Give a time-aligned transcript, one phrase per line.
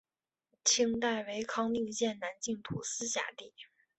[0.63, 3.53] 清代为康定县南境土司辖地。